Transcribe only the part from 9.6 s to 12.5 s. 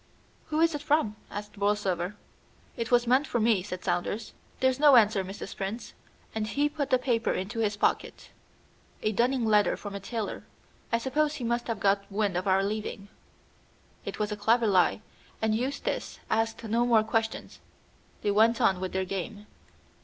from a tailor; I suppose he must have got wind of